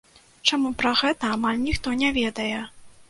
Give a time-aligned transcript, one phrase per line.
[0.47, 2.59] Чаму пра гэта амаль ніхто не ведае?